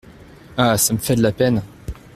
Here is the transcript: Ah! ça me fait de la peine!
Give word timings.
Ah! 0.57 0.79
ça 0.79 0.93
me 0.95 0.97
fait 0.97 1.13
de 1.15 1.21
la 1.21 1.31
peine! 1.31 1.61